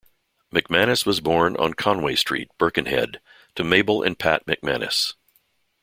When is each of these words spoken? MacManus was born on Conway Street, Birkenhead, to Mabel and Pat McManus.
MacManus 0.51 1.05
was 1.05 1.21
born 1.21 1.55
on 1.57 1.75
Conway 1.75 2.15
Street, 2.15 2.49
Birkenhead, 2.57 3.21
to 3.53 3.63
Mabel 3.63 4.01
and 4.01 4.17
Pat 4.17 4.43
McManus. 4.47 5.13